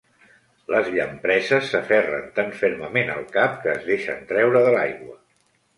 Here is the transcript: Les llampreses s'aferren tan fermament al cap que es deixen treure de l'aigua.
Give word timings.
Les 0.75 0.87
llampreses 0.95 1.67
s'aferren 1.73 2.25
tan 2.41 2.49
fermament 2.63 3.15
al 3.19 3.31
cap 3.39 3.61
que 3.67 3.73
es 3.79 3.87
deixen 3.93 4.29
treure 4.35 4.65
de 4.69 4.75
l'aigua. 4.81 5.17